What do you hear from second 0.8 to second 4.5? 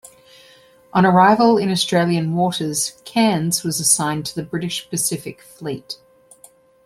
On arrivial in Australian waters, "Cairns" was assigned to the